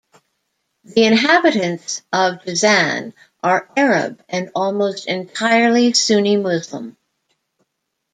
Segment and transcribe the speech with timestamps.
[0.83, 3.13] The inhabitants of Jazan
[3.43, 6.97] are Arab and almost entirely Sunni Muslim.